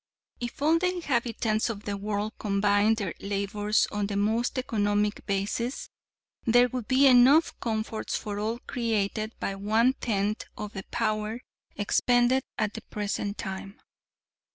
If 0.39 0.63
all 0.63 0.79
the 0.79 0.89
inhabitants 0.89 1.69
of 1.69 1.83
the 1.83 1.95
world 1.95 2.33
combined 2.39 2.97
their 2.97 3.13
labors 3.19 3.85
on 3.91 4.07
the 4.07 4.15
most 4.17 4.57
economic 4.57 5.23
basis, 5.27 5.89
there 6.43 6.69
would 6.69 6.87
be 6.87 7.05
enough 7.05 7.53
comforts 7.59 8.17
for 8.17 8.39
all 8.39 8.57
created 8.65 9.33
by 9.39 9.53
one 9.53 9.93
tenth 9.93 10.45
of 10.57 10.73
the 10.73 10.85
power 10.89 11.41
expended 11.75 12.41
at 12.57 12.73
the 12.73 12.81
present 12.81 13.37
time. 13.37 13.79